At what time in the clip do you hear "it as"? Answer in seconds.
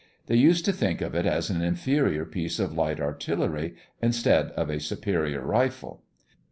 1.13-1.51